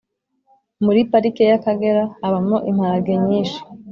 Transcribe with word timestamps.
Muri 0.83 0.99
parike 1.11 1.43
ya 1.51 1.61
kagera 1.65 2.03
habamo 2.21 2.57
imparage 2.69 3.13
nyishi 3.25 3.61